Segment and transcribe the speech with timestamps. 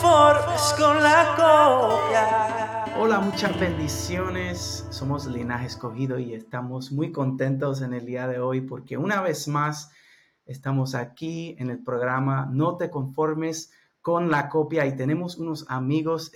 [0.00, 2.96] conformes con la copia.
[2.98, 4.86] Hola, muchas bendiciones.
[4.90, 9.46] Somos Linaje Escogido y estamos muy contentos en el día de hoy porque una vez
[9.46, 9.90] más
[10.46, 16.32] estamos aquí en el programa No te conformes con la copia y tenemos unos amigos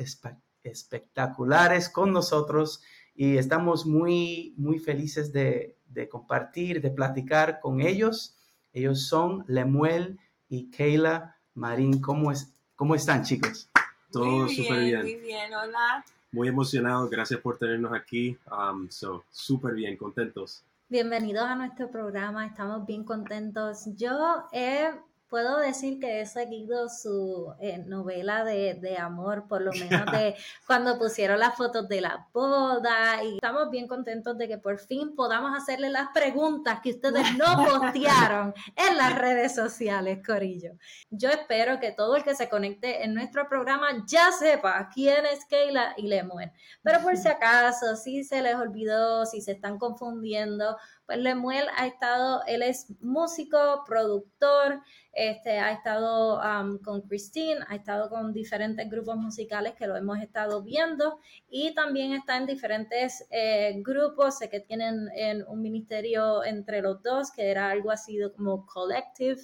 [0.63, 2.83] espectaculares con nosotros
[3.15, 5.79] y estamos muy, muy felices de,
[6.11, 8.37] compartir, de platicar con ellos.
[8.73, 10.19] Ellos son Lemuel
[10.49, 12.01] y Keila Marín.
[12.01, 13.69] ¿Cómo, es, cómo están, chicos?
[14.11, 15.03] Todo súper bien.
[15.03, 16.05] Muy bien, hola.
[16.33, 17.09] Muy emocionado.
[17.09, 18.37] Gracias por tenernos aquí.
[18.51, 20.63] Um, so, súper bien, contentos.
[20.89, 22.47] Bienvenidos a nuestro programa.
[22.47, 23.87] Estamos bien contentos.
[23.97, 24.91] Yo he
[25.35, 30.37] puedo decir que he seguido su eh, novela de, de, amor, por lo menos de
[30.69, 35.17] cuando pusieron las fotos de la boda y estamos bien contentos de que por fin
[35.17, 37.47] podamos hacerle las preguntas que ustedes no
[37.81, 40.75] postearon en las redes sociales, Corillo.
[41.11, 45.45] Yo espero que todo el que se conecte en nuestro programa ya sepa quién es
[45.47, 50.77] Keila y Lemuel, pero por si acaso, si se les olvidó, si se están confundiendo,
[51.07, 54.81] pues Lemuel ha estado, él es músico, productor,
[55.13, 56.41] este, ha estado
[56.83, 62.13] con Christine, ha estado con diferentes grupos musicales que lo hemos estado viendo y también
[62.13, 67.51] está en diferentes eh, grupos, sé que tienen en un ministerio entre los dos, que
[67.51, 69.41] era algo así como collective.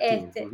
[0.00, 0.48] Este,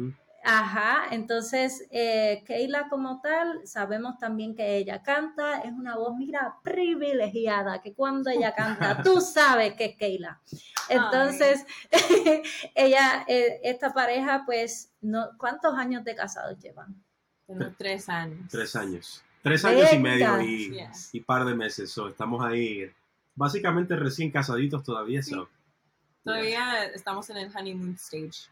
[0.50, 6.56] Ajá, entonces eh, Keila como tal, sabemos también que ella canta, es una voz, mira,
[6.62, 10.40] privilegiada, que cuando ella canta, tú sabes que es Keila.
[10.88, 11.66] Entonces,
[12.74, 16.96] ella, eh, esta pareja, pues, no, ¿cuántos años de casados llevan?
[17.76, 18.48] Tres años.
[18.50, 19.22] Tres años.
[19.42, 20.80] Tres años y medio y,
[21.12, 21.90] y, par de meses.
[21.90, 22.90] So, estamos ahí,
[23.34, 25.20] básicamente recién casaditos todavía.
[26.24, 28.48] Todavía estamos en el honeymoon stage.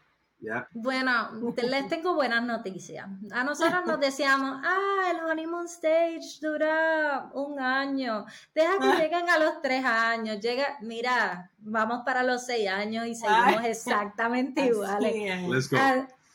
[0.71, 3.07] Bueno, les tengo buenas noticias.
[3.31, 8.25] A nosotros nos decíamos, ah, el honeymoon stage dura un año.
[8.53, 10.39] Deja que lleguen a los tres años.
[10.39, 15.13] Llega, mira, vamos para los seis años y seguimos exactamente iguales.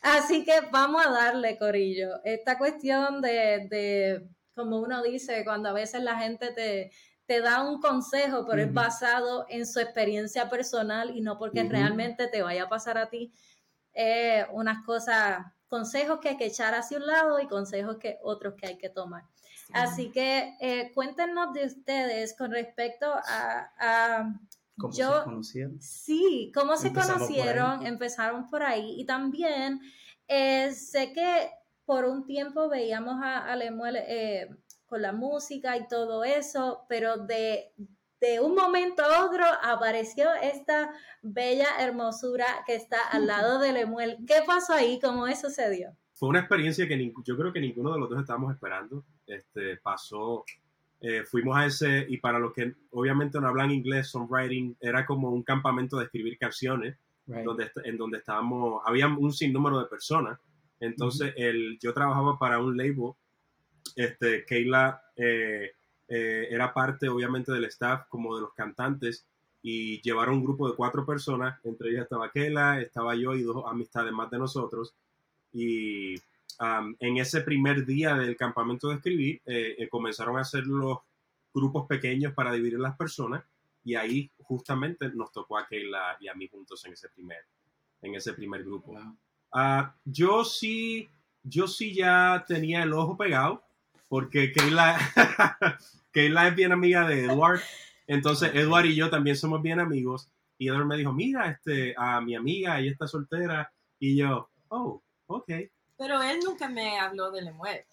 [0.01, 2.21] Así que vamos a darle, Corillo.
[2.25, 6.91] Esta cuestión de, de, como uno dice, cuando a veces la gente te,
[7.25, 12.27] te da un consejo, pero es basado en su experiencia personal y no porque realmente
[12.27, 13.31] te vaya a pasar a ti
[13.93, 18.55] eh, unas cosas, consejos que hay que echar hacia un lado y consejos que otros
[18.55, 19.23] que hay que tomar.
[19.71, 24.33] Así que eh, cuéntenos de ustedes con respecto a...
[24.77, 25.81] ¿Cómo se conocieron?
[25.81, 29.79] Sí, cómo se conocieron, empezaron por ahí y también
[30.27, 31.51] eh, sé que
[31.85, 33.97] por un tiempo veíamos a, a Lemuel
[34.85, 37.73] con la música y todo eso, pero de,
[38.23, 44.15] de un momento a otro apareció esta bella hermosura que está al lado de Lemuel.
[44.25, 44.97] ¿Qué pasó ahí?
[45.03, 45.89] ¿Cómo eso sucedió?
[46.13, 49.03] Fue una experiencia que yo creo que ninguno de los dos estábamos esperando.
[49.27, 50.45] Este, pasó,
[51.01, 55.29] eh, fuimos a ese, y para los que obviamente no hablan inglés, songwriting era como
[55.29, 56.95] un campamento de escribir canciones,
[57.25, 60.39] donde, en donde estábamos, había un sinnúmero de personas.
[60.79, 63.11] Entonces, el, yo trabajaba para un label,
[63.97, 65.01] este, Keila...
[65.17, 65.73] Eh,
[66.15, 69.25] eh, era parte obviamente del staff como de los cantantes
[69.63, 73.63] y llevaron un grupo de cuatro personas, entre ellas estaba Kela, estaba yo y dos
[73.65, 74.93] amistades más de nosotros.
[75.51, 76.13] Y
[76.99, 80.99] en ese primer día del campamento de escribir, eh, eh, comenzaron a hacer los
[81.51, 83.43] grupos pequeños para dividir las personas
[83.83, 87.43] y ahí justamente nos tocó a Keila y a mí juntos en ese primer,
[88.03, 88.95] en ese primer grupo.
[89.51, 91.09] Ah, yo sí,
[91.41, 93.63] yo sí ya tenía el ojo pegado
[94.13, 94.95] porque Keila,
[96.13, 97.59] Keila es bien amiga de Edward.
[98.07, 100.29] Entonces, Edward y yo también somos bien amigos.
[100.57, 103.73] Y Edward me dijo, mira, este, a mi amiga, ella está soltera.
[103.99, 105.51] Y yo, oh, ok.
[105.97, 107.85] Pero él nunca me habló de Lemuel.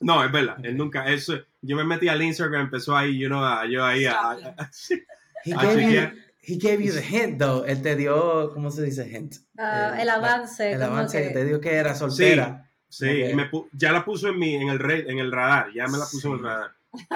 [0.00, 3.42] No, es verdad, él nunca, eso, yo me metí al Instagram, empezó ahí, you know,
[3.66, 4.38] yo ahí a,
[5.44, 7.66] he, gave you, he gave you the hint, though.
[7.66, 9.36] Él te dio, ¿cómo se dice hint?
[9.58, 10.72] Ah, el, avance.
[10.72, 11.34] El, avance que...
[11.34, 12.66] te dio que era soltera.
[12.88, 13.24] Sí,
[13.72, 16.34] ya la puso en, mi, en, el en el radar, ya me la puso en
[16.34, 16.72] el radar.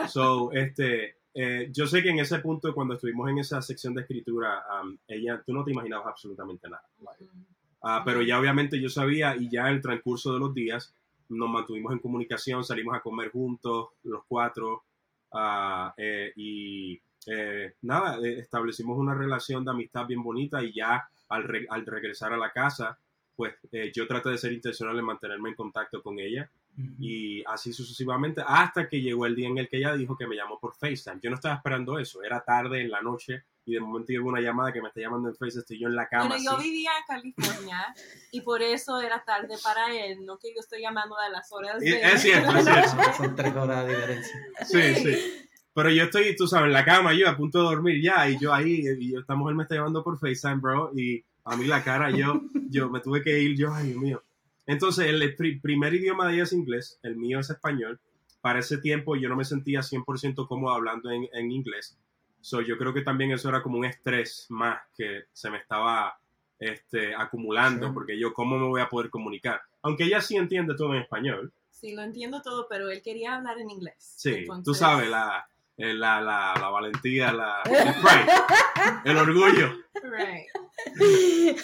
[0.09, 4.03] So, este, eh, yo sé que en ese punto, cuando estuvimos en esa sección de
[4.03, 6.85] escritura, um, ella, tú no te imaginabas absolutamente nada.
[7.83, 10.95] Ah, pero ya obviamente yo sabía y ya en el transcurso de los días
[11.29, 14.85] nos mantuvimos en comunicación, salimos a comer juntos, los cuatro,
[15.33, 21.67] uh, eh, y eh, nada, establecimos una relación de amistad bien bonita y ya al,
[21.69, 22.99] al regresar a la casa,
[23.35, 26.95] pues eh, yo traté de ser intencional en mantenerme en contacto con ella Ujú.
[26.99, 30.35] y así sucesivamente, hasta que llegó el día en el que ella dijo que me
[30.35, 31.21] llamó por FaceTime.
[31.23, 34.41] Yo no estaba esperando eso, era tarde en la noche y de momento llegó una
[34.41, 36.27] llamada que me está llamando en FaceTime, estoy yo en la cama.
[36.29, 36.65] Bueno, yo así.
[36.71, 37.95] vivía en California
[38.33, 41.81] y por eso era tarde para él, no que yo estoy llamando a las horas
[41.83, 42.03] Y- de...
[42.03, 42.89] es cierto, es cierto.
[42.91, 44.41] Son, son tres horas de diferencia.
[44.67, 45.41] Sí, sí.
[45.73, 48.39] Pero yo estoy, tú sabes, en la cama, yo a punto de dormir ya, y
[48.39, 51.67] yo ahí, y yo, esta mujer me está llamando por FaceTime, bro, y a mí
[51.67, 54.23] la cara, yo, yo me tuve que ir, yo, ay, Dios mío.
[54.67, 58.01] Entonces, el pri- primer idioma de ella es inglés, el mío es español.
[58.41, 61.97] Para ese tiempo yo no me sentía 100% cómodo hablando en, en inglés.
[62.41, 66.19] So, yo creo que también eso era como un estrés más que se me estaba
[66.59, 67.93] este, acumulando, Sí.
[67.95, 69.61] porque yo, ¿cómo me voy a poder comunicar?
[69.83, 71.53] Aunque ella sí entiende todo en español.
[71.71, 73.95] Sí, lo entiendo todo, pero él quería hablar en inglés.
[73.99, 75.47] Sí, tú Entonces- sabes, la,
[75.77, 79.73] eh, la, la, la valentía, la, el pride, el orgullo.
[80.03, 80.47] Right.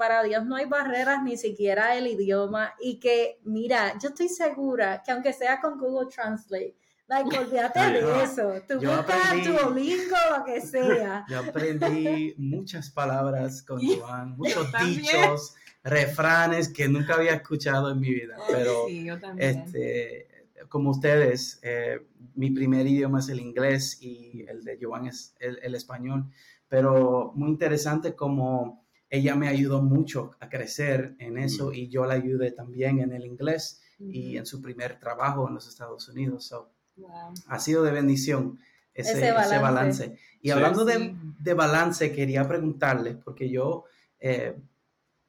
[0.00, 2.72] Para Dios no hay barreras, ni siquiera el idioma.
[2.80, 6.74] Y que, mira, yo estoy segura que aunque sea con Google Translate,
[7.06, 8.50] like, olvídate Ay, de eso.
[8.66, 11.26] Tú buscas aprendí- Duolingo, lo que sea.
[11.28, 15.54] Yo aprendí muchas palabras con Joan, muchos dichos,
[15.84, 18.36] refranes que nunca había escuchado en mi vida.
[18.50, 20.28] Pero sí, yo este,
[20.70, 22.06] como ustedes, eh,
[22.36, 26.24] mi primer idioma es el inglés y el de Joan es el, el español.
[26.68, 28.79] Pero muy interesante como
[29.10, 33.26] ella me ayudó mucho a crecer en eso y yo la ayudé también en el
[33.26, 36.46] inglés y en su primer trabajo en los Estados Unidos.
[36.46, 37.32] So, Wow.
[37.48, 38.58] ha sido de bendición
[38.94, 39.58] ese, Ese ese balance.
[39.58, 40.18] balance.
[40.42, 40.50] Y Sí.
[40.50, 41.16] hablando de, Sí.
[41.38, 43.84] de balance, quería preguntarles, porque yo,
[44.18, 44.56] eh,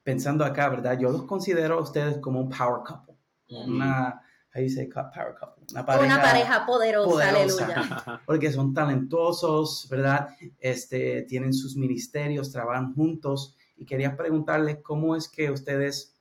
[0.02, 0.98] pensando acá, ¿verdad?
[0.98, 3.14] Yo los considero a ustedes como un power couple,
[3.48, 3.74] Mm.
[3.76, 4.20] una,
[4.54, 7.64] how you say co- power couple, una pareja, Una pareja poderosa, poderosa.
[7.64, 8.22] aleluya.
[8.26, 10.28] porque son talentosos, ¿verdad?
[10.58, 16.16] Este, tienen sus ministerios, trabajan juntos, y quería preguntarles cómo es que ustedes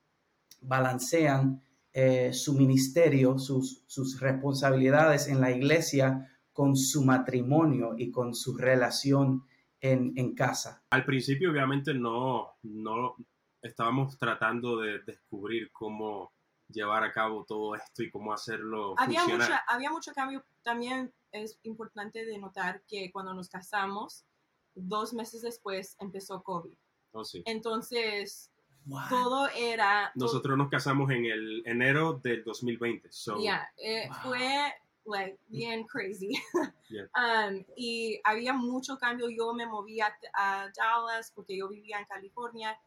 [0.61, 1.61] balancean
[1.93, 8.57] eh, su ministerio, sus, sus responsabilidades en la iglesia con su matrimonio y con su
[8.57, 9.43] relación
[9.79, 10.83] en, en casa.
[10.89, 13.15] Al principio, obviamente, no, no
[13.61, 16.33] estábamos tratando de descubrir cómo
[16.67, 19.49] llevar a cabo todo esto y cómo hacerlo Había, funcionar.
[19.49, 20.43] mucha, había mucho cambio.
[20.63, 24.25] También es importante de notar que cuando nos casamos,
[24.73, 26.73] dos meses después empezó COVID.
[27.13, 27.43] Oh, sí.
[27.45, 28.49] Entonces,
[28.85, 29.01] Wow.
[29.09, 30.11] todo era...
[30.15, 33.11] Nosotros nos casamos en el enero del 2020.
[33.11, 34.17] So, Yeah, eh, Wow.
[34.23, 34.73] fue
[35.05, 36.31] like bien crazy.
[36.89, 37.07] Yeah.
[37.15, 39.29] Um, y había mucho cambio.
[39.29, 42.77] Yo me moví a, a Dallas porque yo vivía en California.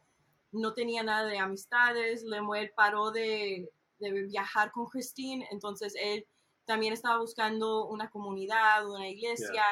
[0.51, 2.23] No tenía nada de amistades.
[2.23, 3.67] Lemuel paró de,
[3.99, 5.47] de viajar con Christine.
[5.49, 6.27] Entonces él
[6.65, 9.63] también estaba buscando una comunidad, una iglesia.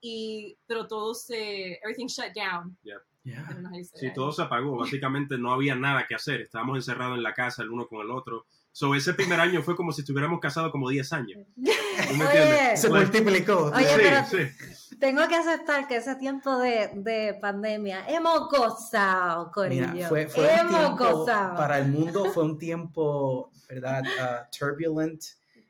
[0.00, 2.76] Y, pero todo se, everything shut down.
[2.84, 2.92] I
[3.24, 3.48] Yeah.
[3.94, 4.76] Sí, todo se apagó.
[4.76, 6.42] Básicamente no había nada que hacer.
[6.42, 8.44] Estábamos encerrados en la casa el uno con el otro.
[8.70, 11.40] So, ese primer año fue como si estuviéramos casados como 10 años.
[11.56, 12.76] ¿Tú me Oye?
[12.76, 13.70] Se multiplicó.
[13.74, 14.38] Oye, pero- sí,
[14.74, 14.98] sí.
[14.98, 19.88] tengo que aceptar que ese tiempo de, de pandemia hemos gozado, Corillo.
[19.92, 21.56] Mira, fue, fue un hemos tiempo, gozado.
[21.56, 24.02] para el mundo fue un tiempo, ¿verdad?
[24.20, 25.22] Ah, turbulent,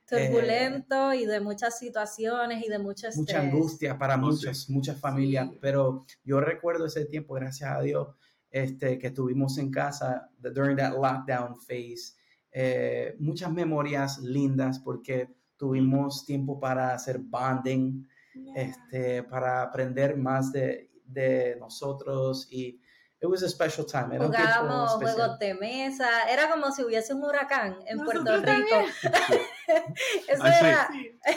[0.08, 3.16] Turbulento y de muchas situaciones y de estrés.
[3.16, 5.58] mucha angustia para Oh, muchas, muchas familias, Sí.
[5.60, 8.08] pero yo recuerdo ese tiempo, gracias a Dios,
[8.50, 12.14] este, que estuvimos en casa the- during that lockdown phase,
[12.52, 18.62] eh, muchas memorias lindas porque tuvimos tiempo para hacer bonding, Yeah.
[18.62, 22.80] este, para aprender más de, de nosotros y
[23.24, 24.18] it was a special time.
[24.18, 28.76] Jugábamos juegos de mesa, era como si hubiese un huracán en Puerto Rico.
[30.28, 30.66] Eso Ah, sí.
[30.66, 30.88] era,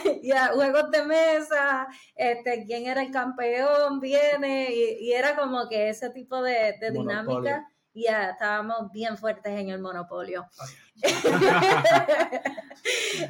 [0.03, 0.19] Sí.
[0.23, 5.87] ya, juegos de mesa, este, quién era el campeón, viene, y, y era como que
[5.89, 10.45] ese tipo de, de dinámica, y ya estábamos bien fuertes en el monopolio.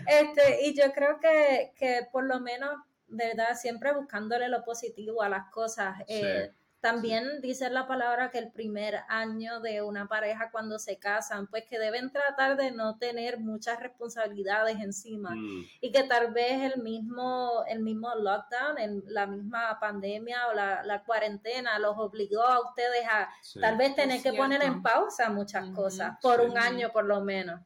[0.08, 2.72] este, y yo creo que, que por lo menos,
[3.08, 5.96] verdad, siempre buscándole lo positivo a las cosas.
[6.08, 6.52] eh,
[6.88, 11.66] también dice la palabra que el primer año de una pareja cuando se casan, pues
[11.66, 16.82] que deben tratar de no tener muchas responsabilidades encima Mm, y que tal vez el
[16.82, 22.62] mismo, el mismo lockdown, en la misma pandemia o la, la cuarentena los obligó a
[22.62, 23.60] ustedes a sí.
[23.60, 26.48] tal vez tener que poner en pausa muchas cosas por sí.
[26.48, 27.62] un año por lo menos.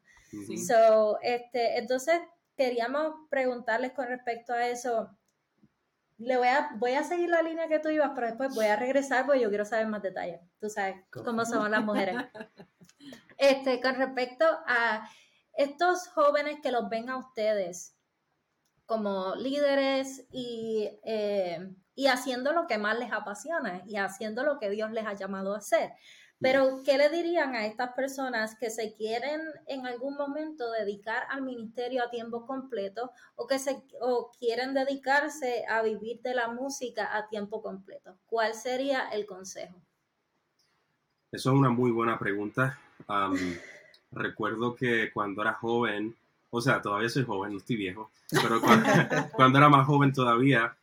[0.66, 2.22] So, este, entonces
[2.56, 5.10] queríamos preguntarles con respecto a eso.
[6.22, 8.76] Le voy a, voy a seguir la línea que tú ibas, pero después voy a
[8.76, 10.40] regresar porque yo quiero saber más detalles.
[10.60, 11.24] Tú sabes Go.
[11.24, 12.16] cómo son las mujeres.
[13.38, 15.10] Este, con respecto a
[15.54, 17.98] estos jóvenes que los ven a ustedes
[18.86, 24.70] como líderes y, eh, y haciendo lo que más les apasiona y haciendo lo que
[24.70, 25.94] Dios les ha llamado a hacer.
[26.42, 31.44] Pero, ¿qué le dirían a estas personas que se quieren en algún momento dedicar al
[31.44, 37.16] ministerio a tiempo completo o que se o quieren dedicarse a vivir de la música
[37.16, 38.18] a tiempo completo?
[38.26, 39.80] ¿Cuál sería el consejo?
[41.32, 42.80] Eso es una muy buena pregunta.
[44.12, 46.16] recuerdo que cuando era joven,
[46.50, 48.60] o sea, todavía soy joven, no estoy viejo, pero
[49.32, 50.76] cuando, era más joven todavía,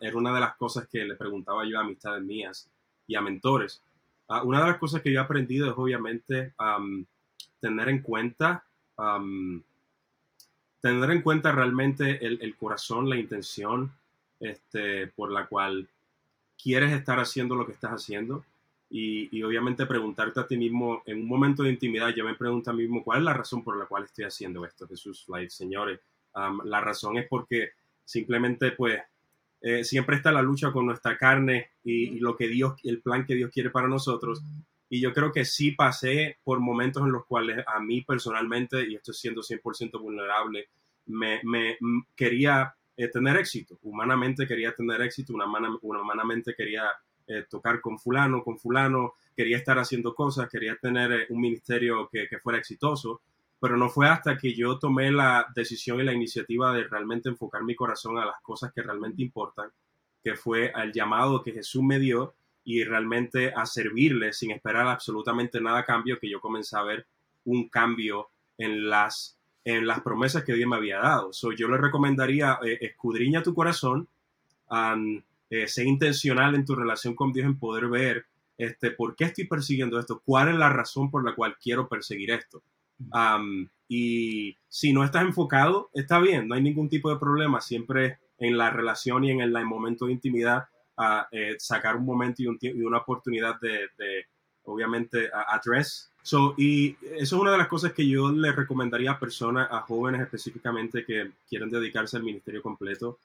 [0.00, 2.66] era una de las cosas que le preguntaba yo a amistades mías
[3.06, 3.82] y a mentores
[4.34, 6.54] Ah, una de las cosas que yo he aprendido es obviamente
[7.60, 8.64] tener en cuenta,
[10.80, 13.92] tener en cuenta realmente el, corazón, la intención
[14.40, 15.86] este, por la cual
[16.62, 18.42] quieres estar haciendo lo que estás haciendo.
[18.88, 22.72] Y, obviamente preguntarte a ti mismo, en un momento de intimidad, yo me pregunto a
[22.72, 25.26] mí mismo, ¿cuál es la razón por la cual estoy haciendo esto, Jesús?
[25.28, 26.00] Like, señores,
[26.64, 27.72] la razón es porque
[28.02, 28.98] simplemente pues
[29.62, 33.36] eh, siempre está la lucha con nuestra carne y, lo que Dios, el plan que
[33.36, 34.42] Dios quiere para nosotros.
[34.88, 38.96] Y yo creo que sí pasé por momentos en los cuales a mí personalmente, y
[38.96, 40.68] estoy siendo 100% vulnerable,
[41.06, 41.78] me, me
[42.16, 43.78] quería eh, tener éxito.
[43.82, 46.84] Humanamente quería tener éxito, humanamente quería
[47.26, 52.26] eh, tocar con fulano, con fulano, quería estar haciendo cosas, quería tener un ministerio que,
[52.28, 53.22] que fuera exitoso
[53.62, 57.62] pero no fue hasta que yo tomé la decisión y la iniciativa de realmente enfocar
[57.62, 59.70] mi corazón a las cosas que realmente importan,
[60.20, 65.60] que fue al llamado que Jesús me dio y realmente a servirle sin esperar absolutamente
[65.60, 67.06] nada a cambio, que yo comencé a ver
[67.44, 71.32] un cambio en las, en las promesas que Dios me había dado.
[71.32, 74.08] So, yo le recomendaría, eh, escudriña tu corazón,
[75.50, 78.26] eh, sé intencional en tu relación con Dios en poder ver
[78.58, 82.32] este, por qué estoy persiguiendo esto, cuál es la razón por la cual quiero perseguir
[82.32, 82.60] esto
[83.88, 87.60] y si no estás enfocado, está bien, no hay ningún tipo de problema.
[87.60, 90.66] Siempre en la relación y en el, momento de intimidad,
[90.96, 93.88] a eh, sacar un momento y, una oportunidad de,
[94.64, 96.10] obviamente, address.
[96.22, 99.80] So, y eso es una de las cosas que yo le recomendaría a personas, a
[99.80, 103.18] jóvenes específicamente que quieren dedicarse al ministerio completo,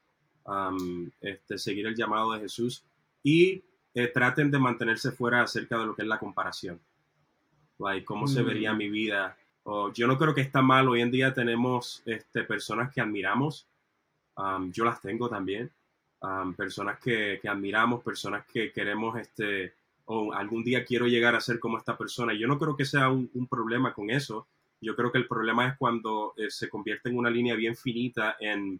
[1.22, 2.84] este, seguir el llamado de Jesús
[3.22, 6.80] y eh, traten de mantenerse fuera acerca de lo que es la comparación.
[7.80, 8.78] Like, ¿Cómo se vería mm.
[8.78, 9.38] mi vida
[9.94, 10.88] yo no creo que está mal.
[10.88, 13.68] Hoy en día tenemos este, personas que admiramos.
[14.72, 15.72] yo las tengo también.
[16.56, 19.74] personas que, admiramos, personas que queremos, este,
[20.06, 22.34] o algún día quiero llegar a ser como esta persona.
[22.34, 24.48] Yo no creo que sea un, problema con eso.
[24.80, 28.38] Yo creo que el problema es cuando eh, se convierte en una línea bien finita
[28.40, 28.80] en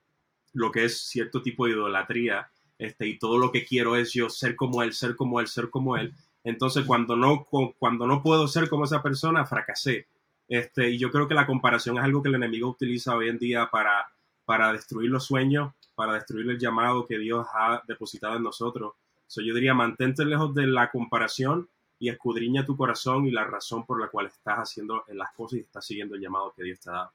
[0.54, 2.50] lo que es cierto tipo de idolatría.
[2.78, 5.70] Este, y todo lo que quiero es yo ser como él, ser como él, ser
[5.70, 6.14] como él.
[6.44, 7.46] Entonces, cuando no,
[7.78, 10.08] cuando no puedo ser como esa persona, fracasé
[10.48, 13.38] este, y yo creo que la comparación es algo que el enemigo utiliza hoy en
[13.38, 14.08] día para,
[14.46, 18.94] para destruir los sueños, para destruir el llamado que Dios ha depositado en nosotros.
[19.28, 21.68] So, yo diría, mantente lejos de la comparación
[22.00, 25.62] y escudriña tu corazón y la razón por la cual estás haciendo las cosas y
[25.62, 27.12] estás siguiendo el llamado que Dios te ha dado.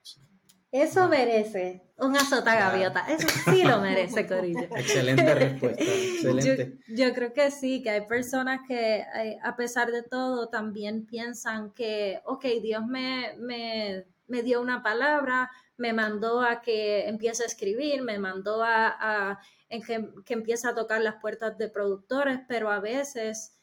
[0.72, 3.04] Eso merece un azota gaviota.
[3.06, 4.60] Eso sí lo merece, Corillo.
[4.76, 5.84] Excelente respuesta.
[5.84, 6.78] Excelente.
[6.88, 11.72] Yo, creo que sí, que hay personas que eh, a pesar de todo también piensan
[11.74, 17.46] que, ok, Dios me, me, me dio una palabra, me mandó a que empiece a
[17.46, 18.96] escribir, me mandó a,
[19.32, 23.58] a que, que empiece a tocar las puertas de productores, pero a veces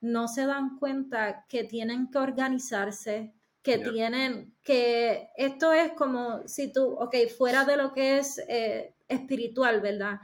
[0.00, 6.70] no se dan cuenta que tienen que organizarse, que tienen, que esto es como si
[6.70, 10.20] tú, ok, fuera de lo que es eh, espiritual, ¿verdad?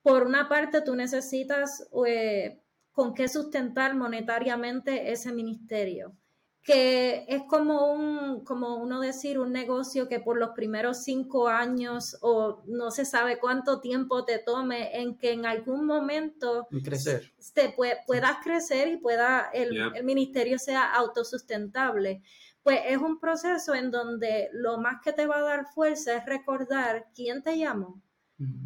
[0.00, 6.16] Por una parte, tú necesitas eh, con qué sustentar monetariamente ese ministerio,
[6.62, 12.16] que es como un, como uno decir, un negocio que por los primeros cinco años
[12.22, 17.34] o no se sabe cuánto tiempo te tome en que en algún momento crecer.
[17.52, 17.74] Te
[18.06, 22.22] puedas crecer y pueda el, el ministerio sea autosustentable
[22.68, 26.26] pues es un proceso en donde lo más que te va a dar fuerza es
[26.26, 28.02] recordar quién te llamó,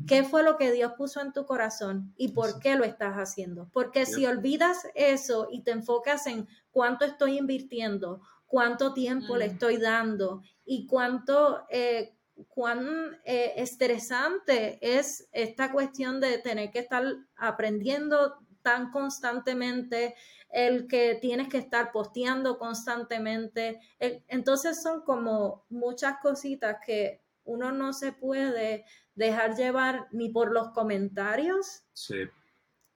[0.08, 3.70] qué fue lo que Dios puso en tu corazón y por qué lo estás haciendo.
[3.72, 9.50] Porque si olvidas eso y te enfocas en cuánto estoy invirtiendo, cuánto tiempo le mm.
[9.52, 11.64] estoy dando y cuánto...
[11.70, 12.16] Eh,
[12.48, 17.04] cuán eh, estresante es esta cuestión de tener que estar
[17.36, 20.14] aprendiendo tan constantemente,
[20.48, 23.80] el que tienes que estar posteando constantemente.
[23.98, 30.70] entonces son como muchas cositas que uno no se puede dejar llevar ni por los
[30.70, 31.84] comentarios.
[31.92, 32.28] Sí.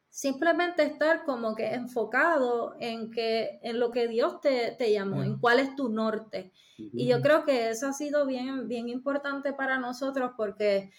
[0.08, 5.38] Simplemente estar como que enfocado en que en lo que Dios te, te llamó, en
[5.38, 6.52] cuál es tu norte.
[6.78, 10.90] Y yo creo que eso ha sido bien, bien importante para nosotros porque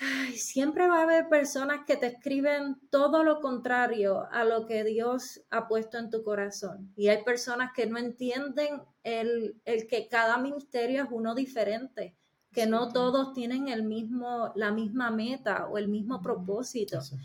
[0.00, 4.82] ay, siempre va a haber personas que te escriben todo lo contrario a lo que
[4.82, 6.92] Dios ha puesto en tu corazón.
[6.96, 12.16] Y hay personas que no entienden el, el que cada ministerio es uno diferente,
[12.52, 16.98] que no todos tienen el mismo, la misma meta o el mismo propósito.
[16.98, 17.16] Eso.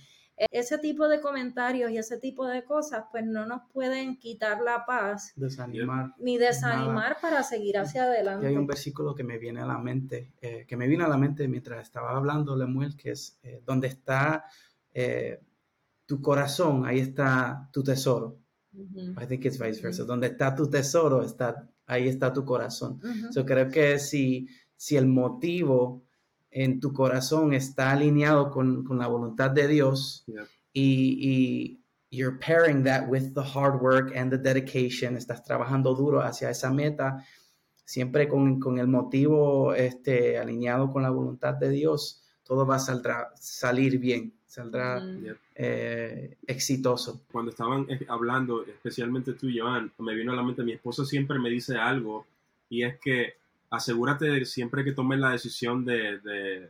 [0.51, 4.85] Ese tipo de comentarios y ese tipo de cosas, pues no nos pueden quitar la
[4.85, 6.13] paz Desanimar.
[6.19, 8.47] ni desanimar para seguir hacia Y adelante.
[8.47, 11.17] hay un versículo que me viene a la mente, eh, que me vino a la
[11.17, 14.43] mente mientras estaba hablando Lemuel, que es eh, donde está
[14.93, 15.39] eh,
[16.05, 18.37] tu corazón, ahí está tu tesoro.
[18.73, 19.15] Ujú.
[19.21, 20.03] I think it's vice versa.
[20.03, 22.99] Donde está tu tesoro, está, ahí está tu corazón.
[23.33, 26.04] Yo creo que si, si el motivo
[26.57, 30.45] en tu corazón está alineado con, con la voluntad de Dios Yeah.
[30.73, 36.21] y, y you're pairing that with the hard work and the dedication, estás trabajando duro
[36.21, 37.25] hacia esa meta,
[37.83, 42.79] siempre con, con el motivo este, alineado con la voluntad de Dios, todo va a
[42.79, 45.25] saldrá- salir bien, saldrá Ujú.
[45.25, 45.37] Yep.
[45.55, 47.21] eh, exitoso.
[47.31, 51.37] Cuando estaban eh, hablando, especialmente tú, Joan, me vino a la mente, mi esposo siempre
[51.37, 52.25] me dice algo
[52.69, 53.33] y es que
[53.69, 56.69] asegúrate de siempre que tomes la decisión de, de-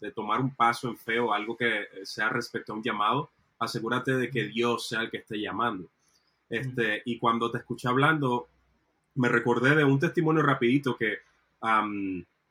[0.00, 4.14] de tomar un paso en fe o algo que sea respecto a un llamado, asegúrate
[4.16, 5.88] de que Dios sea el que esté llamando.
[6.50, 8.48] Este, Y cuando te escuché hablando,
[9.14, 11.18] me recordé de un testimonio rapidito que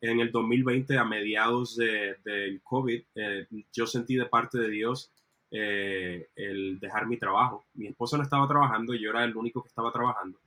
[0.02, 5.12] en el 2020, a mediados de- del COVID, eh, yo sentí de parte de Dios
[5.52, 7.66] eh, el dejar mi trabajo.
[7.76, 10.38] Mi esposo no estaba trabajando, yo era el único que estaba trabajando.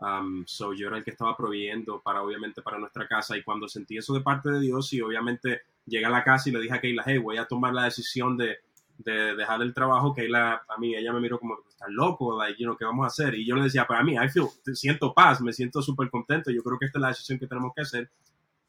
[0.00, 3.36] Um, so yo era el que estaba proveyendo para, obviamente, para nuestra casa.
[3.36, 6.52] Y cuando sentí eso de parte de Dios, y obviamente llegué a la casa y
[6.52, 8.58] le dije a Keila, hey, voy a tomar la decisión de,
[8.98, 10.14] de dejar el trabajo.
[10.14, 13.34] Keila, a mí, ella me miró como, estás loco, like, you ¿qué vamos a hacer?
[13.34, 16.52] Y yo le decía, para mí, I siento paz, me siento súper contento.
[16.52, 18.10] Yo creo que esta es la decisión que tenemos que hacer.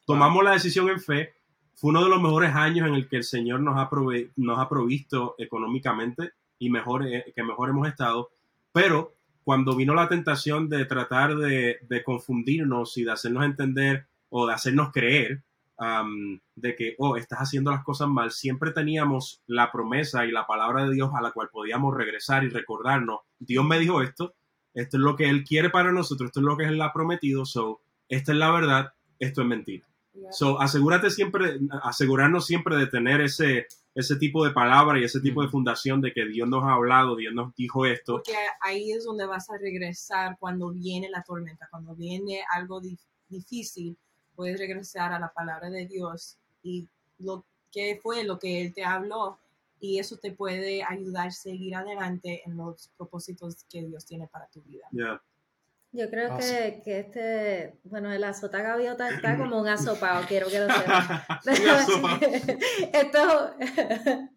[0.06, 1.36] Tomamos la decisión en fe.
[1.76, 4.58] Fue uno de los mejores años en el que el Señor nos ha, prove- nos
[4.58, 8.32] ha provisto económicamente y eh, que mejor hemos estado.
[8.74, 14.48] Pero cuando vino la tentación de tratar de, de confundirnos y de hacernos entender o
[14.48, 15.44] de hacernos creer
[15.80, 20.46] um, de que, oh, estás haciendo las cosas mal, siempre teníamos la promesa y la
[20.46, 24.36] palabra de Dios a la cual podíamos regresar y recordarnos, Dios me dijo esto,
[24.74, 27.46] esto es lo que Él quiere para nosotros, esto es lo que Él ha prometido,
[27.46, 29.88] so, esta es la verdad, esto es mentira.
[30.32, 33.68] So, asegúrate siempre, asegurarnos siempre de tener ese,
[34.00, 37.16] ese tipo de palabra y ese tipo de fundación de que Dios nos ha hablado,
[37.16, 38.14] Dios nos dijo esto.
[38.16, 43.06] Porque ahí es donde vas a regresar cuando viene la tormenta, cuando viene algo dif-
[43.28, 43.98] difícil,
[44.36, 46.88] puedes regresar a la palabra de Dios y
[47.20, 49.38] lo que fue lo que Él te habló
[49.82, 54.48] y eso te puede ayudar a seguir adelante en los propósitos que Dios tiene para
[54.48, 54.88] tu vida.
[54.92, 55.22] Yeah.
[55.92, 60.60] Yo creo que, que este, bueno, el azota gaviota está como un asopado, quiero que
[60.60, 61.22] lo sepan.
[62.94, 63.56] Esto,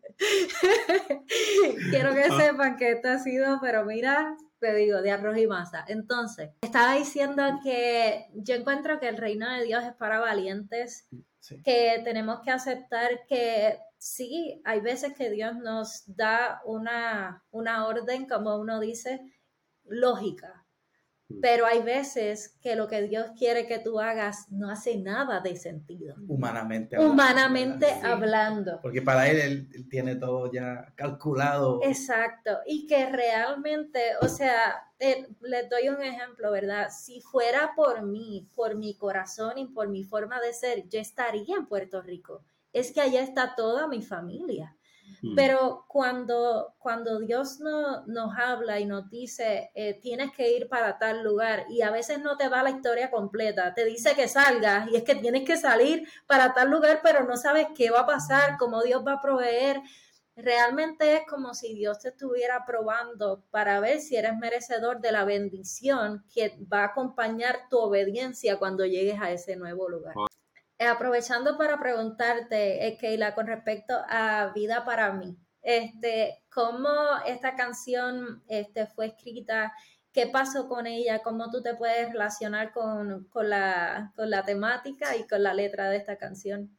[1.91, 5.85] quiero que sepan que esto ha sido, pero mira, te digo, de arroz y masa.
[5.89, 11.09] Entonces, estaba diciendo que yo encuentro que el reino de Dios es para valientes,
[11.41, 11.61] Sí.
[11.65, 18.29] que tenemos que aceptar que sí, hay veces que Dios nos da una, una orden,
[18.29, 19.21] como uno dice,
[19.85, 20.65] lógica.
[21.41, 25.57] Pero hay veces que lo que Dios quiere que tú hagas no hace nada de
[25.57, 26.15] sentido.
[26.29, 26.97] Humanamente.
[26.97, 28.81] hablando, Humanamente hablando.
[28.83, 31.81] Porque para él, él, él tiene todo ya calculado.
[31.83, 36.89] Exacto, y que realmente, o sea, eh, les doy un ejemplo, ¿verdad?
[36.91, 41.57] Si fuera por mí, por mi corazón y por mi forma de ser, yo estaría
[41.57, 42.45] en Puerto Rico.
[42.73, 44.77] Es que allá está toda mi familia.
[45.23, 45.37] Mm.
[45.37, 50.99] Pero cuando, cuando Dios no, nos habla y nos dice, eh, tienes que ir para
[50.99, 54.89] tal lugar, y a veces no te da la historia completa, te dice que salgas,
[54.91, 58.07] y es que tienes que salir para tal lugar, pero no sabes qué va a
[58.07, 59.81] pasar, cómo Dios va a proveer.
[60.35, 65.25] Realmente es como si Dios te estuviera probando para ver si eres merecedor de la
[65.25, 70.15] bendición que va a acompañar tu obediencia cuando llegues a ese nuevo lugar.
[70.83, 76.89] Eh, aprovechando para preguntarte, eh, Keila, con respecto a Vida para mí, este, ¿cómo
[77.25, 79.73] esta canción este, fue escrita?
[80.13, 81.23] ¿Qué pasó con ella?
[81.23, 85.89] ¿Cómo tú te puedes relacionar con, con la, con la temática y con la letra
[85.89, 86.77] de esta canción?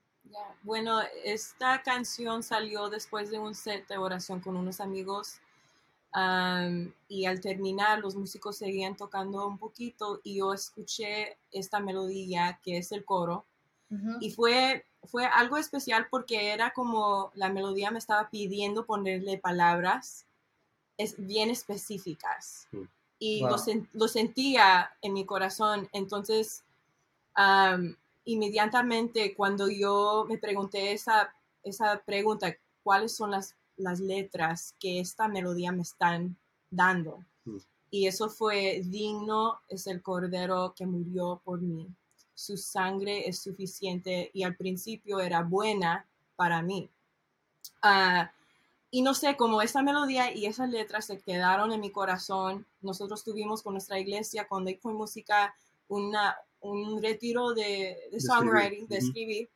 [0.63, 5.39] Bueno, esta canción salió después de un set de oración con unos amigos
[6.11, 12.59] am, y al terminar los músicos seguían tocando un poquito y yo escuché esta melodía
[12.61, 13.45] que es el coro
[14.19, 20.25] Y fue, fue algo especial porque era como la melodía me estaba pidiendo ponerle palabras
[20.97, 22.83] es, bien específicas Mm.
[23.19, 23.49] y Wow.
[23.51, 25.89] lo, sen- lo sentía en mi corazón.
[25.91, 26.63] Entonces,
[27.35, 32.53] am, inmediatamente cuando yo me pregunté esa esa pregunta,
[32.83, 36.35] ¿cuáles son las, las letras que esta melodía me están
[36.69, 37.23] dando?
[37.45, 37.57] Mm.
[37.89, 41.87] Y eso fue digno es el cordero que murió por mí.
[42.35, 46.89] Su sangre es suficiente y al principio era buena para mí.
[47.81, 48.31] Ah,
[48.91, 52.65] y no sé, como esa melodía y esas letras se quedaron en mi corazón.
[52.81, 55.55] Nosotros tuvimos con nuestra iglesia, con Lakepoint Música,
[55.87, 59.07] una, un retiro de, de songwriting, de Ujú.
[59.07, 59.49] escribir.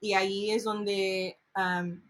[0.00, 2.00] Y ahí es donde um,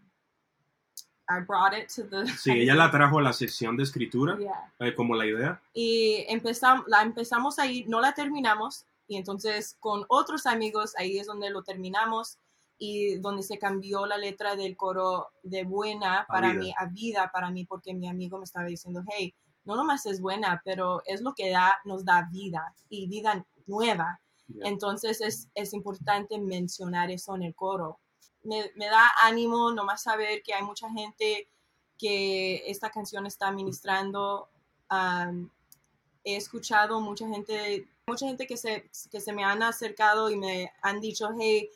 [1.29, 2.25] I brought it to the...
[2.37, 4.73] Sí, ella la trajo a la sección de escritura, Yeah.
[4.79, 5.61] eh, como la idea.
[5.73, 11.27] y empezamos, la empezamos ahí, no la terminamos, y entonces con otros amigos ahí es
[11.27, 12.37] donde lo terminamos
[12.77, 16.59] y donde se cambió la letra del coro de buena para vida.
[16.61, 20.21] mí a vida para mí, porque mi amigo me estaba diciendo, hey, no nomás es
[20.21, 24.21] buena, pero es lo que da, nos da vida y vida nueva.
[24.47, 24.69] Yeah.
[24.69, 27.99] Entonces es, es importante mencionar eso en el coro.
[28.43, 31.49] Me, me da ánimo nomás saber que hay mucha gente
[31.97, 34.47] que esta canción está ministrando.
[34.87, 35.51] Am,
[36.23, 40.71] he escuchado mucha gente, mucha gente que se, que se me han acercado y me
[40.81, 41.69] han dicho, hey,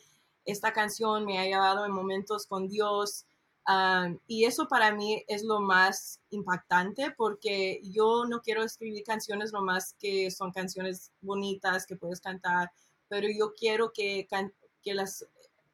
[0.44, 3.24] esta canción me ha llevado en momentos con Dios.
[3.64, 9.52] Am, y eso para mí es lo más impactante porque yo no quiero escribir canciones
[9.52, 12.70] nomás que son canciones bonitas que puedes cantar,
[13.08, 15.26] pero yo quiero que, can- que las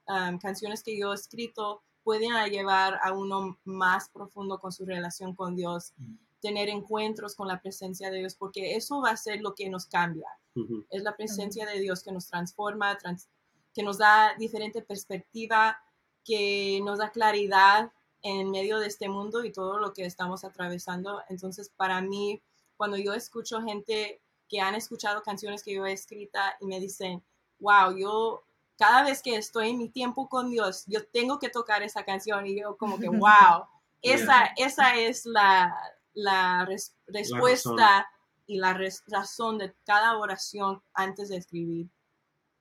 [0.07, 5.35] am, canciones que yo he escrito puedan llevar a uno más profundo con su relación
[5.35, 6.15] con Dios, Mm.
[6.43, 9.87] Tener encuentros con la presencia de Dios, porque eso va a ser lo que nos
[9.87, 10.85] cambia Ujú.
[10.91, 13.29] es la presencia de Dios que nos transforma, trans-
[13.73, 15.79] que nos da diferente perspectiva,
[16.25, 17.91] que nos da claridad
[18.23, 21.23] en medio de este mundo y todo lo que estamos atravesando.
[21.29, 22.43] Entonces, para mí,
[22.77, 27.23] cuando yo escucho gente que han escuchado canciones que yo he escrita y me dicen,
[27.59, 28.45] wow, yo
[28.77, 32.47] cada vez que estoy en mi tiempo con Dios, yo tengo que tocar esa canción
[32.47, 33.65] y yo como que, wow,
[34.03, 35.75] esa, esa es la,
[36.15, 38.09] la res- respuesta
[38.47, 41.87] y la res- razón de cada oración antes de escribir.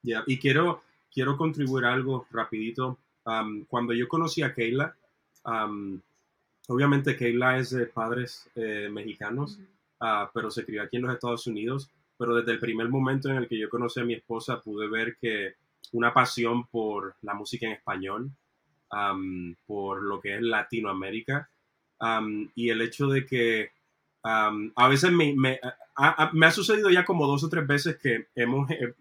[0.04, 0.82] Ya, Y quiero,
[1.14, 2.98] quiero contribuir algo rapidito.
[3.26, 4.96] Am, cuando yo conocí a Keila,
[5.44, 6.02] am,
[6.68, 9.60] obviamente Keila es de padres eh, mexicanos,
[10.00, 11.90] ah, pero se crió aquí en los Estados Unidos.
[12.18, 15.18] Pero desde el primer momento en el que yo conocí a mi esposa, pude ver
[15.18, 15.56] que
[15.92, 18.32] una pasión por la música en español,
[18.90, 21.50] am, por lo que es Latinoamérica,
[22.02, 23.72] am, y el hecho de que
[24.24, 25.60] am, a veces me, me-
[25.96, 28.94] a- a- me ha sucedido ya como dos o tres veces que hemos, eh,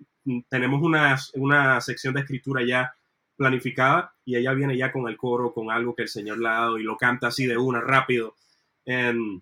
[0.48, 2.94] tenemos una, una sección de escritura ya
[3.36, 6.52] planificada y ella viene ya con el coro, con algo que el Señor le ha
[6.52, 8.36] dado y lo canta así de una, rápido.
[8.84, 9.40] Em,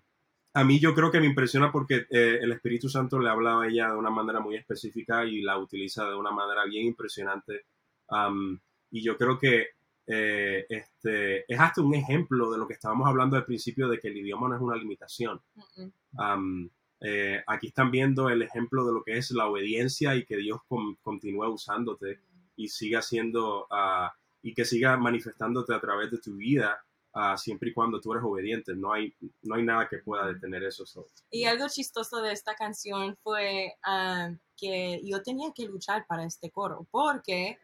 [0.53, 3.67] a mí yo creo que me impresiona porque eh, el Espíritu Santo le habla a
[3.67, 7.65] ella de una manera muy específica y la utiliza de una manera bien impresionante.
[8.09, 8.59] Am,
[8.91, 9.67] y yo creo que
[10.11, 14.07] eh, este, es hasta un ejemplo de lo que estábamos hablando al principio de que
[14.07, 15.39] el idioma no es una limitación.
[15.55, 15.91] Mm-mm.
[16.17, 16.69] Am,
[16.99, 20.59] eh, aquí están viendo el ejemplo de lo que es la obediencia y que Dios
[20.67, 22.19] con- continúa usándote
[22.55, 27.69] y siga haciendo ah, y que siga manifestándote a través de tu vida ah, siempre
[27.69, 28.73] y cuando tú eres obediente.
[28.75, 30.85] No hay, no hay nada que pueda detener eso.
[30.85, 31.05] so.
[31.29, 36.49] Y algo chistoso de esta canción fue um, que yo tenía que luchar para este
[36.49, 37.57] coro, porque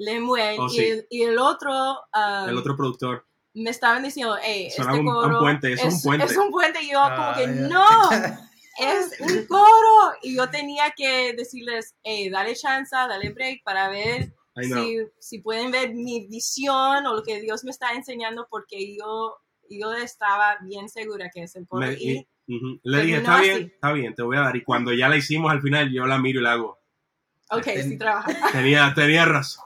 [0.00, 0.84] Lemuel Oh, y, sí.
[0.86, 5.12] el, y el otro, um, El otro productor, me estaban diciendo, hey, este un- un
[5.14, 6.24] coro puente, es un puente".
[6.26, 7.52] es un puente, y yo como Ah, que ya.
[7.68, 7.84] no,
[8.80, 14.32] es un coro, y yo tenía que decirles, hey, dale chance, dale break para ver
[14.82, 19.36] si, si pueden ver mi visión o lo que Dios me está enseñando, porque yo,
[19.68, 21.86] yo estaba bien segura que es el coro.
[21.86, 23.64] Me- y, y- le dije, está bien, así.
[23.74, 24.56] está bien, te voy a dar.
[24.56, 26.79] Y cuando ya la hicimos al final, yo la miro y la hago.
[27.50, 28.32] Ok, Ten- sí trabaja.
[28.52, 29.64] Tenía, tenía razón.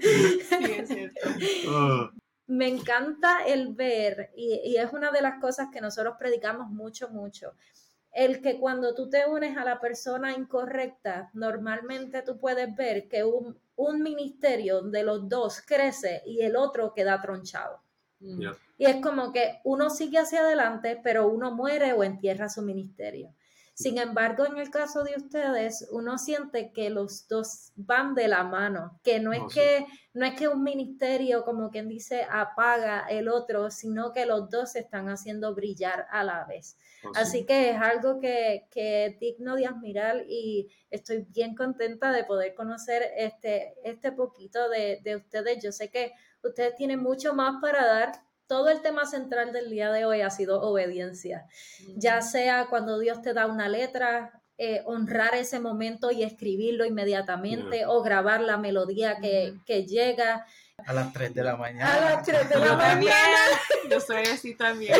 [0.00, 1.20] Sí, es cierto.
[1.68, 2.10] Oh,
[2.46, 7.08] Me encanta el ver, y, y es una de las cosas que nosotros predicamos mucho,
[7.10, 7.52] mucho,
[8.12, 13.22] el que cuando tú te unes a la persona incorrecta, normalmente tú puedes ver que
[13.22, 17.80] un, un ministerio de los dos crece y el otro queda tronchado.
[18.18, 18.38] Mm.
[18.40, 18.56] Yeah.
[18.78, 23.32] Y es como que uno sigue hacia adelante, pero uno muere o entierra su ministerio.
[23.80, 28.44] Sin embargo, en el caso de ustedes, uno siente que los dos van de la
[28.44, 29.58] mano, que no es sí.
[29.58, 34.50] que no es que un ministerio, como quien dice, apaga el otro, sino que los
[34.50, 36.76] dos se están haciendo brillar a la vez.
[37.00, 37.08] sí.
[37.14, 42.24] Así que es algo que, que es digno de admirar y estoy bien contenta de
[42.24, 45.62] poder conocer este, este poquito de, de ustedes.
[45.62, 46.12] Yo sé que
[46.42, 48.12] ustedes tienen mucho más para dar.
[48.50, 51.46] Todo el tema central del día de hoy ha sido obediencia,
[51.96, 57.86] ya sea cuando Dios te da una letra, eh, honrar ese momento y escribirlo inmediatamente
[57.86, 60.44] o grabar la melodía que, que llega.
[60.84, 61.94] A las 3 de la mañana.
[61.94, 63.60] A las 3 de la Yo también, mañana.
[63.88, 64.96] yo soy así también.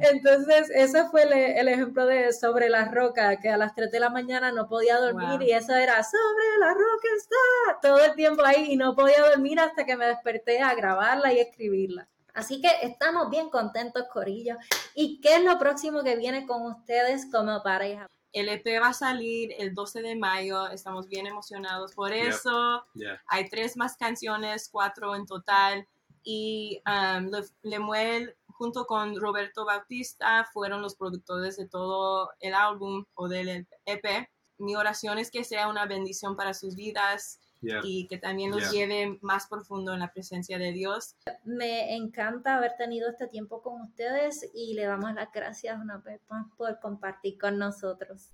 [0.00, 4.00] Entonces, ese fue el, el ejemplo de Sobre la Roca, que a las 3 de
[4.00, 5.42] la mañana no podía dormir Wow.
[5.42, 9.60] y eso era Sobre la Roca está todo el tiempo ahí y no podía dormir
[9.60, 12.08] hasta que me desperté a grabarla y escribirla.
[12.34, 14.56] Así que estamos bien contentos, Corillo.
[14.94, 18.06] ¿Y qué es lo próximo que viene con ustedes como pareja?
[18.32, 22.84] El EP va a salir el 12 de mayo, estamos bien emocionados por eso.
[22.94, 23.20] Yeah.
[23.26, 25.86] Hay tres más canciones, cuatro en total.
[26.22, 33.04] Y um, Le- Lemuel, junto con Roberto Bautista, fueron los productores de todo el álbum
[33.14, 34.28] o del EP.
[34.58, 37.80] Mi oración es que sea una bendición para sus vidas Yeah.
[37.84, 38.70] y que también Yeah.
[38.70, 41.14] lleve más profundo en la presencia de Dios.
[41.44, 46.20] Me encanta haber tenido este tiempo con ustedes y le damos las gracias una vez
[46.28, 48.30] más por compartir con nosotros.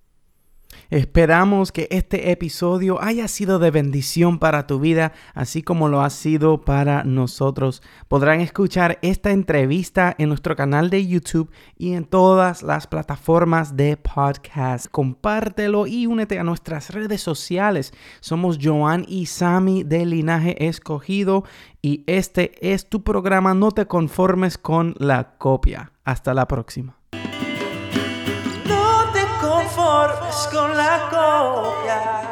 [0.90, 6.10] Esperamos que este episodio haya sido de bendición para tu vida, así como lo ha
[6.10, 7.82] sido para nosotros.
[8.08, 13.96] Podrán escuchar esta entrevista en nuestro canal de YouTube y en todas las plataformas de
[13.96, 14.86] podcast.
[14.90, 17.92] Compártelo y únete a nuestras redes sociales.
[18.20, 21.44] Somos Joan y Sami de Linaje Escogido
[21.82, 25.92] y este es tu programa No te conformes con la copia.
[26.04, 26.95] Hasta la próxima.
[30.52, 32.25] Con la copia.